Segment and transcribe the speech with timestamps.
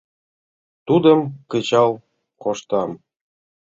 [0.87, 1.19] Тудым
[1.51, 1.91] кычал
[2.43, 2.89] коштам.